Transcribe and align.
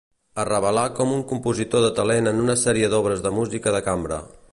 Es 0.43 0.45
revelà 0.47 0.85
com 0.99 1.11
un 1.17 1.19
compositor 1.31 1.85
de 1.87 1.91
talent 1.99 2.29
en 2.31 2.41
una 2.45 2.57
sèrie 2.65 2.89
d'obres 2.95 3.21
de 3.27 3.33
música 3.37 3.75
de 3.77 3.83
cambra. 3.91 4.19